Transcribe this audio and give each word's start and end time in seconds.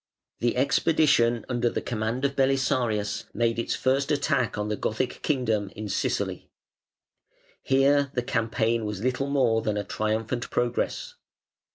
]The 0.39 0.57
expedition 0.57 1.45
under 1.47 1.69
the 1.69 1.79
command 1.79 2.25
of 2.25 2.35
Belisarius 2.35 3.25
made 3.35 3.59
its 3.59 3.75
first 3.75 4.11
attack 4.11 4.57
on 4.57 4.67
the 4.67 4.75
Gothic 4.75 5.21
kingdom 5.21 5.69
in 5.75 5.87
Sicily. 5.87 6.49
Here 7.61 8.09
the 8.15 8.23
campaign 8.23 8.83
was 8.85 9.03
little 9.03 9.27
more 9.27 9.61
than 9.61 9.77
a 9.77 9.83
triumphant 9.83 10.49
progress. 10.49 11.13